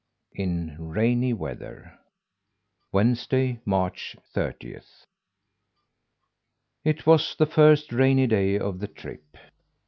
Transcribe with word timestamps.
IN 0.33 0.75
RAINY 0.79 1.31
WEATHER 1.33 1.93
Wednesday, 2.91 3.59
March 3.65 4.15
thirtieth. 4.33 5.05
It 6.83 7.05
was 7.05 7.35
the 7.35 7.45
first 7.45 7.93
rainy 7.93 8.25
day 8.25 8.57
of 8.57 8.79
the 8.79 8.87
trip. 8.87 9.37